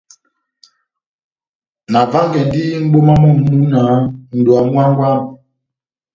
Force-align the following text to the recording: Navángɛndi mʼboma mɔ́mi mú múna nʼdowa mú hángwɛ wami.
Navángɛndi 1.91 2.63
mʼboma 2.83 3.13
mɔ́mi 3.21 3.41
mú 3.47 3.53
múna 3.59 3.81
nʼdowa 4.37 4.61
mú 4.67 4.75
hángwɛ 4.81 5.07
wami. 5.11 5.29